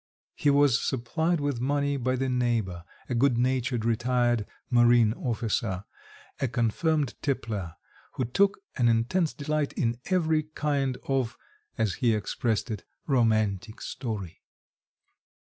[0.33, 5.83] He was supplied with money by the neighbour, a good natured retired marine officer,
[6.39, 7.75] a confirmed tippler,
[8.13, 11.37] who took an intense delight in every kind of
[11.77, 14.41] as he expressed it romantic story.